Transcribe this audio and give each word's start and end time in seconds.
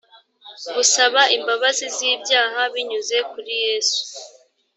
gusaba 0.75 1.21
imbabazi 1.37 1.85
z’ibyaha 1.95 2.61
binyuze 2.73 3.17
kuri 3.31 3.51
yesu 3.65 3.99